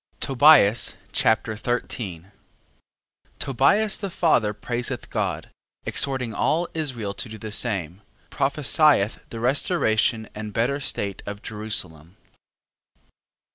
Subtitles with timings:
[0.19, 2.31] Tobias Chapter 13
[3.37, 5.51] Tobias the father praiseth God,
[5.85, 8.01] exhorting all Israel to do the same.
[8.31, 12.17] Prophesieth the restoration and better state of Jerusalem.